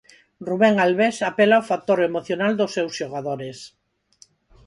[0.47, 3.57] Rubén Albés apela ao factor emocional dos seus xogadores.